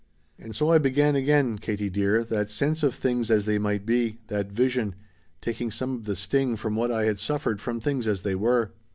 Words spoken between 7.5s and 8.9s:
from things as they were.